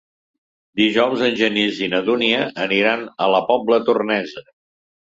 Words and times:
Dijous 0.81 1.25
en 1.27 1.37
Genís 1.41 1.83
i 1.89 1.91
na 1.93 2.01
Dúnia 2.09 2.41
aniran 2.67 3.07
a 3.27 3.31
la 3.37 3.47
Pobla 3.55 3.83
Tornesa. 3.93 4.49